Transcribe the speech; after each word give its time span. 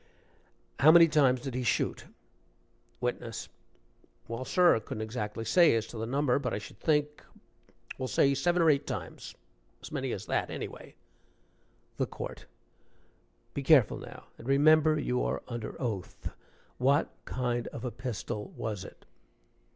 "How 0.79 0.91
many 0.91 1.07
times 1.07 1.41
did 1.41 1.53
he 1.53 1.61
shoot?" 1.61 2.05
WITNESS. 3.01 3.49
"Well, 4.27 4.45
sir, 4.45 4.75
I 4.77 4.79
couldn't 4.79 5.01
say 5.03 5.03
exactly 5.03 5.75
as 5.77 5.85
to 5.85 5.97
the 5.99 6.07
number 6.07 6.39
but 6.39 6.55
I 6.55 6.57
should 6.57 6.79
think 6.79 7.23
well, 7.99 8.07
say 8.07 8.33
seven 8.33 8.63
or 8.63 8.71
eight 8.71 8.87
times 8.87 9.35
as 9.79 9.91
many 9.91 10.11
as 10.11 10.25
that, 10.25 10.49
anyway." 10.49 10.95
THE 11.97 12.07
COURT. 12.07 12.47
"Be 13.53 13.61
careful 13.61 13.99
now, 13.99 14.25
and 14.39 14.47
remember 14.47 14.97
you 14.99 15.21
are 15.21 15.43
under 15.47 15.79
oath. 15.79 16.31
What 16.79 17.11
kind 17.25 17.67
of 17.67 17.85
a 17.85 17.91
pistol 17.91 18.49
was 18.57 18.83
it?" 18.83 19.05